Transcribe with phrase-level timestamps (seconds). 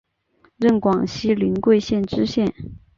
[0.57, 2.51] 任广西临桂县知县。